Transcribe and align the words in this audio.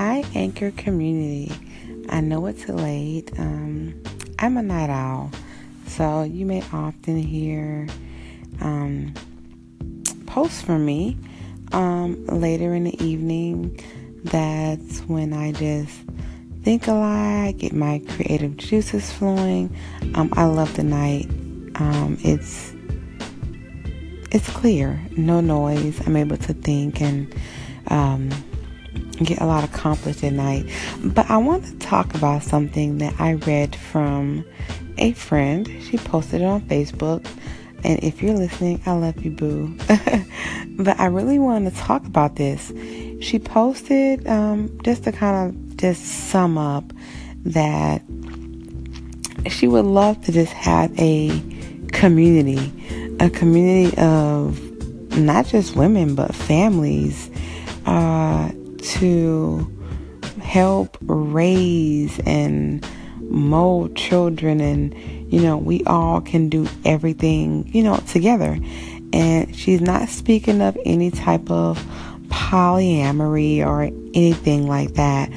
Hi, 0.00 0.24
Anchor 0.34 0.70
community. 0.70 1.52
I 2.08 2.22
know 2.22 2.46
it's 2.46 2.66
late. 2.70 3.30
Um, 3.38 4.02
I'm 4.38 4.56
a 4.56 4.62
night 4.62 4.88
owl, 4.88 5.30
so 5.88 6.22
you 6.22 6.46
may 6.46 6.62
often 6.72 7.18
hear 7.18 7.86
um, 8.62 9.12
posts 10.24 10.62
from 10.62 10.86
me 10.86 11.18
um, 11.72 12.24
later 12.28 12.74
in 12.74 12.84
the 12.84 13.04
evening. 13.04 13.78
That's 14.24 15.00
when 15.00 15.34
I 15.34 15.52
just 15.52 15.94
think 16.62 16.86
a 16.86 16.94
lot, 16.94 17.58
get 17.58 17.74
my 17.74 18.00
creative 18.08 18.56
juices 18.56 19.12
flowing. 19.12 19.76
Um, 20.14 20.30
I 20.32 20.46
love 20.46 20.74
the 20.76 20.82
night. 20.82 21.26
Um, 21.74 22.16
it's 22.22 22.72
it's 24.32 24.48
clear, 24.48 24.98
no 25.18 25.42
noise. 25.42 26.00
I'm 26.06 26.16
able 26.16 26.38
to 26.38 26.54
think 26.54 27.02
and 27.02 27.34
um, 27.88 28.30
get 29.26 29.40
a 29.40 29.46
lot 29.46 29.64
accomplished 29.64 30.24
at 30.24 30.32
night. 30.32 30.66
But 31.02 31.30
I 31.30 31.36
want 31.36 31.64
to 31.66 31.78
talk 31.78 32.14
about 32.14 32.42
something 32.42 32.98
that 32.98 33.14
I 33.20 33.34
read 33.34 33.76
from 33.76 34.44
a 34.98 35.12
friend. 35.12 35.66
She 35.82 35.96
posted 35.98 36.42
it 36.42 36.44
on 36.44 36.62
Facebook. 36.62 37.26
And 37.82 38.02
if 38.04 38.22
you're 38.22 38.34
listening, 38.34 38.80
I 38.84 38.92
love 38.92 39.24
you, 39.24 39.30
boo. 39.30 39.74
but 40.76 41.00
I 41.00 41.06
really 41.06 41.38
want 41.38 41.72
to 41.72 41.80
talk 41.80 42.06
about 42.06 42.36
this. 42.36 42.72
She 43.20 43.38
posted 43.38 44.26
um, 44.26 44.78
just 44.82 45.04
to 45.04 45.12
kind 45.12 45.48
of 45.48 45.76
just 45.76 46.04
sum 46.04 46.58
up 46.58 46.92
that 47.44 48.02
she 49.48 49.66
would 49.66 49.86
love 49.86 50.22
to 50.26 50.32
just 50.32 50.52
have 50.52 50.92
a 50.98 51.30
community, 51.92 52.72
a 53.18 53.30
community 53.30 53.96
of 53.96 54.70
not 55.16 55.46
just 55.46 55.74
women 55.74 56.14
but 56.14 56.34
families 56.34 57.30
uh, 57.86 58.50
to 58.82 59.66
help 60.40 60.96
raise 61.00 62.18
and 62.20 62.86
mold 63.20 63.94
children 63.94 64.60
and 64.60 64.94
you 65.32 65.40
know 65.40 65.56
we 65.56 65.84
all 65.84 66.20
can 66.20 66.48
do 66.48 66.66
everything 66.84 67.68
you 67.72 67.82
know 67.82 67.96
together. 68.08 68.58
And 69.12 69.54
she's 69.56 69.80
not 69.80 70.08
speaking 70.08 70.60
of 70.60 70.78
any 70.84 71.10
type 71.10 71.50
of 71.50 71.84
polyamory 72.28 73.58
or 73.64 73.82
anything 73.82 74.68
like 74.68 74.94
that. 74.94 75.30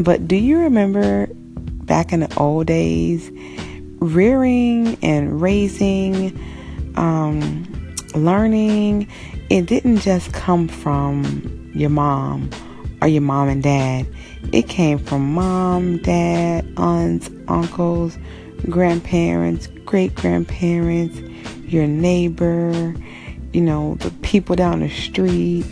But 0.00 0.28
do 0.28 0.36
you 0.36 0.58
remember 0.58 1.26
back 1.32 2.12
in 2.12 2.20
the 2.20 2.32
old 2.36 2.68
days 2.68 3.30
rearing 3.98 4.96
and 5.02 5.40
raising 5.40 6.38
um, 6.96 7.96
learning? 8.14 9.08
It 9.50 9.66
didn't 9.66 9.98
just 9.98 10.32
come 10.32 10.68
from 10.68 11.72
your 11.74 11.90
mom 11.90 12.50
or 13.06 13.08
your 13.08 13.22
mom 13.22 13.48
and 13.48 13.62
dad. 13.62 14.04
It 14.52 14.68
came 14.68 14.98
from 14.98 15.32
mom, 15.32 15.98
dad, 15.98 16.66
aunts, 16.76 17.30
uncles, 17.46 18.18
grandparents, 18.68 19.68
great 19.84 20.16
grandparents, 20.16 21.16
your 21.70 21.86
neighbor, 21.86 22.96
you 23.52 23.60
know, 23.60 23.94
the 24.00 24.10
people 24.22 24.56
down 24.56 24.80
the 24.80 24.90
street 24.90 25.64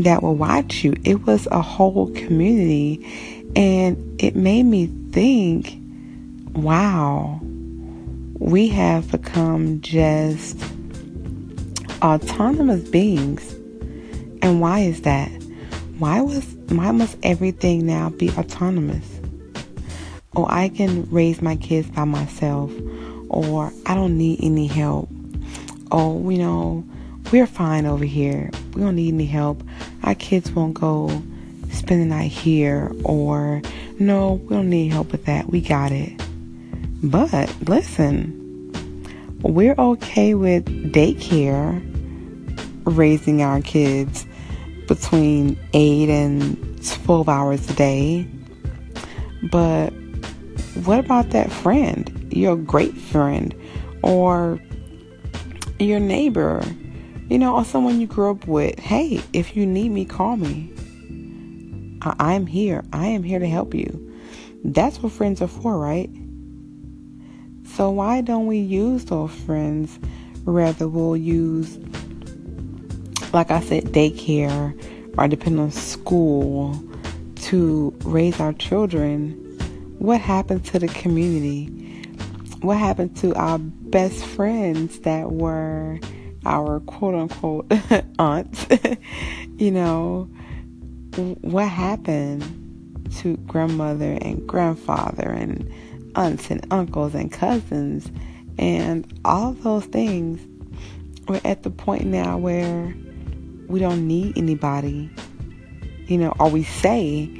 that 0.00 0.20
will 0.20 0.34
watch 0.34 0.82
you. 0.82 0.94
It 1.04 1.26
was 1.26 1.46
a 1.52 1.62
whole 1.62 2.10
community. 2.10 3.52
And 3.54 4.20
it 4.20 4.34
made 4.34 4.64
me 4.64 4.88
think, 5.12 5.78
wow, 6.56 7.38
we 8.40 8.66
have 8.66 9.12
become 9.12 9.80
just 9.80 10.60
autonomous 12.02 12.82
beings. 12.88 13.52
And 14.42 14.60
why 14.60 14.80
is 14.80 15.02
that? 15.02 15.30
Why 15.98 16.20
was 16.22 16.56
why 16.78 16.90
must 16.92 17.16
everything 17.22 17.86
now 17.86 18.10
be 18.10 18.30
autonomous? 18.30 19.20
Or 20.34 20.44
oh, 20.44 20.46
I 20.48 20.68
can 20.68 21.10
raise 21.10 21.42
my 21.42 21.56
kids 21.56 21.90
by 21.90 22.04
myself, 22.04 22.70
or 23.28 23.72
I 23.86 23.94
don't 23.96 24.16
need 24.16 24.38
any 24.42 24.68
help. 24.68 25.08
Oh, 25.90 26.30
you 26.30 26.38
know, 26.38 26.84
we're 27.32 27.48
fine 27.48 27.84
over 27.84 28.04
here. 28.04 28.50
We 28.74 28.82
don't 28.82 28.94
need 28.94 29.12
any 29.12 29.26
help. 29.26 29.62
Our 30.04 30.14
kids 30.14 30.52
won't 30.52 30.74
go 30.74 31.08
spend 31.72 32.02
the 32.02 32.06
night 32.06 32.30
here, 32.30 32.92
or 33.04 33.60
no, 33.98 34.34
we 34.34 34.54
don't 34.54 34.70
need 34.70 34.92
help 34.92 35.10
with 35.10 35.24
that. 35.24 35.48
We 35.48 35.60
got 35.60 35.90
it. 35.90 36.12
But 37.02 37.52
listen, 37.68 38.36
we're 39.42 39.74
okay 39.76 40.34
with 40.34 40.92
daycare 40.92 41.82
raising 42.84 43.42
our 43.42 43.60
kids 43.62 44.26
between 44.90 45.56
8 45.72 46.08
and 46.08 46.84
12 47.04 47.28
hours 47.28 47.70
a 47.70 47.74
day. 47.74 48.26
But 49.52 49.90
what 50.82 50.98
about 50.98 51.30
that 51.30 51.52
friend, 51.52 52.28
your 52.32 52.56
great 52.56 52.96
friend, 52.96 53.54
or 54.02 54.58
your 55.78 56.00
neighbor, 56.00 56.60
you 57.28 57.38
know, 57.38 57.54
or 57.54 57.64
someone 57.64 58.00
you 58.00 58.08
grew 58.08 58.32
up 58.32 58.48
with? 58.48 58.80
Hey, 58.80 59.22
if 59.32 59.56
you 59.56 59.64
need 59.64 59.90
me, 59.90 60.04
call 60.04 60.36
me. 60.36 60.68
I- 62.02 62.34
am 62.34 62.46
here. 62.46 62.82
I 62.92 63.06
am 63.06 63.22
here 63.22 63.38
to 63.38 63.48
help 63.48 63.74
you. 63.74 64.12
That's 64.64 65.00
what 65.00 65.12
friends 65.12 65.40
are 65.40 65.46
for, 65.46 65.78
right? 65.78 66.10
So 67.76 67.90
why 67.90 68.22
don't 68.22 68.46
we 68.46 68.58
use 68.58 69.04
those 69.04 69.30
friends? 69.30 70.00
Rather, 70.44 70.88
we'll 70.88 71.16
use 71.16 71.78
like 73.32 73.50
I 73.50 73.60
said, 73.60 73.84
daycare 73.84 74.74
or 75.18 75.28
depend 75.28 75.60
on 75.60 75.70
school 75.70 76.80
to 77.36 77.96
raise 78.04 78.40
our 78.40 78.52
children, 78.52 79.32
what 79.98 80.20
happened 80.20 80.64
to 80.66 80.78
the 80.78 80.88
community? 80.88 81.66
What 82.60 82.78
happened 82.78 83.16
to 83.18 83.34
our 83.34 83.58
best 83.58 84.24
friends 84.24 85.00
that 85.00 85.32
were 85.32 85.98
our 86.44 86.80
quote 86.80 87.14
unquote 87.14 87.72
aunts? 88.18 88.66
you 89.58 89.70
know, 89.70 90.24
what 91.40 91.68
happened 91.68 92.44
to 93.18 93.36
grandmother 93.38 94.18
and 94.20 94.46
grandfather 94.46 95.28
and 95.28 95.70
aunts 96.14 96.50
and 96.50 96.66
uncles 96.70 97.14
and 97.14 97.32
cousins 97.32 98.10
and 98.58 99.12
all 99.24 99.52
those 99.52 99.84
things? 99.86 100.40
We're 101.28 101.40
at 101.44 101.62
the 101.62 101.70
point 101.70 102.06
now 102.06 102.38
where 102.38 102.94
we 103.70 103.78
don't 103.80 104.06
need 104.06 104.36
anybody. 104.36 105.10
You 106.06 106.18
know, 106.18 106.34
or 106.40 106.50
we 106.50 106.64
say 106.64 107.30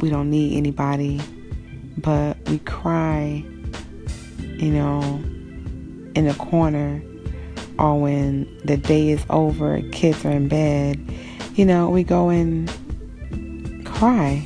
we 0.00 0.10
don't 0.10 0.30
need 0.30 0.56
anybody, 0.56 1.20
but 1.96 2.36
we 2.48 2.58
cry, 2.60 3.44
you 4.40 4.70
know, 4.70 5.00
in 6.14 6.26
a 6.28 6.34
corner 6.34 7.02
or 7.78 8.00
when 8.00 8.58
the 8.64 8.76
day 8.76 9.08
is 9.08 9.24
over, 9.30 9.80
kids 9.92 10.24
are 10.24 10.30
in 10.30 10.48
bed, 10.48 11.00
you 11.54 11.64
know, 11.64 11.88
we 11.88 12.02
go 12.02 12.28
and 12.28 12.68
cry 13.86 14.44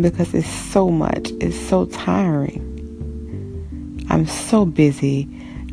because 0.00 0.34
it's 0.34 0.48
so 0.48 0.90
much, 0.90 1.30
it's 1.40 1.58
so 1.58 1.86
tiring. 1.86 2.70
I'm 4.10 4.26
so 4.26 4.64
busy, 4.64 5.28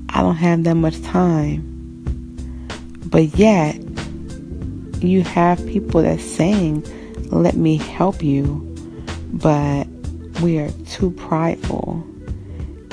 I 0.09 0.21
don't 0.21 0.35
have 0.35 0.63
that 0.63 0.75
much 0.75 1.01
time. 1.01 1.67
But 3.05 3.35
yet, 3.37 3.90
you 5.03 5.23
have 5.23 5.65
people 5.67 6.01
that's 6.01 6.23
saying, 6.23 6.83
let 7.31 7.55
me 7.55 7.77
help 7.77 8.23
you, 8.23 8.59
but 9.33 9.87
we 10.41 10.57
are 10.59 10.71
too 10.87 11.11
prideful 11.11 12.03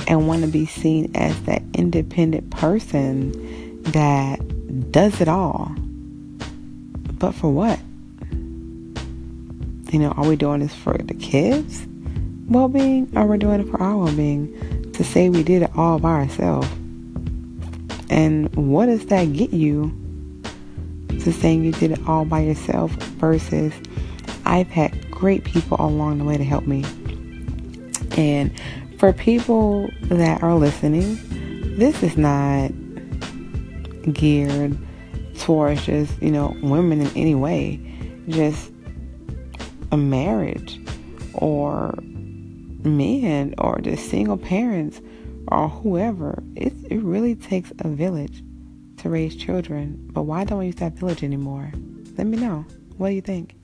and 0.06 0.26
want 0.26 0.42
to 0.42 0.48
be 0.48 0.66
seen 0.66 1.10
as 1.14 1.40
that 1.42 1.62
independent 1.74 2.50
person 2.50 3.82
that 3.82 4.90
does 4.90 5.20
it 5.20 5.28
all. 5.28 5.74
But 7.18 7.32
for 7.32 7.50
what? 7.50 7.78
You 9.92 9.98
know, 9.98 10.10
are 10.12 10.26
we 10.26 10.36
doing 10.36 10.60
this 10.60 10.74
for 10.74 10.96
the 10.96 11.14
kids' 11.14 11.86
well 12.48 12.68
being 12.68 13.10
or 13.16 13.26
we're 13.26 13.38
doing 13.38 13.60
it 13.60 13.68
for 13.68 13.80
our 13.82 13.96
well 13.96 14.14
being? 14.14 14.92
To 14.92 15.04
say 15.04 15.28
we 15.28 15.42
did 15.42 15.62
it 15.62 15.70
all 15.76 15.98
by 15.98 16.10
ourselves. 16.10 16.68
And 18.10 18.54
what 18.54 18.86
does 18.86 19.06
that 19.06 19.32
get 19.32 19.52
you 19.52 19.96
to 21.28 21.40
saying 21.40 21.64
you 21.64 21.72
did 21.72 21.92
it 21.92 22.00
all 22.08 22.24
by 22.24 22.40
yourself 22.40 22.90
versus 23.20 23.72
I've 24.44 24.68
had 24.68 25.10
great 25.10 25.44
people 25.44 25.76
along 25.78 26.18
the 26.18 26.24
way 26.24 26.36
to 26.36 26.44
help 26.44 26.66
me. 26.66 26.84
And 28.16 28.52
for 28.98 29.12
people 29.12 29.90
that 30.04 30.42
are 30.42 30.54
listening, 30.54 31.18
this 31.76 32.02
is 32.02 32.16
not 32.16 32.70
geared 34.12 34.76
towards 35.38 35.84
just, 35.84 36.20
you 36.22 36.30
know, 36.30 36.56
women 36.62 37.02
in 37.02 37.08
any 37.14 37.34
way. 37.34 37.80
Just 38.28 38.72
a 39.92 39.96
marriage 39.96 40.80
or 41.34 41.94
men 42.02 43.54
or 43.58 43.80
just 43.80 44.08
single 44.08 44.36
parents 44.36 45.00
or 45.48 45.68
whoever. 45.68 46.42
It, 46.56 46.72
it 46.90 47.02
really 47.02 47.34
takes 47.34 47.70
a 47.80 47.88
village 47.88 48.42
to 48.98 49.08
raise 49.08 49.36
children. 49.36 50.08
But 50.12 50.22
why 50.22 50.44
don't 50.44 50.58
we 50.58 50.66
use 50.66 50.76
that 50.76 50.94
village 50.94 51.22
anymore? 51.22 51.72
Let 52.16 52.26
me 52.26 52.36
know. 52.36 52.64
What 52.96 53.08
do 53.08 53.14
you 53.14 53.20
think? 53.20 53.54